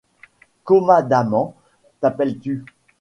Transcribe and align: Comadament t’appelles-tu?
Comadament 0.63 1.53
t’appelles-tu? 2.01 2.65